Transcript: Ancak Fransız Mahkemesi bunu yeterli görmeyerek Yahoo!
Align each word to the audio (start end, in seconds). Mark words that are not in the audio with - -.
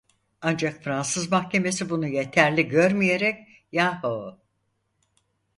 Ancak 0.41 0.83
Fransız 0.83 1.31
Mahkemesi 1.31 1.89
bunu 1.89 2.07
yeterli 2.07 2.67
görmeyerek 2.67 3.35
Yahoo! 3.71 4.39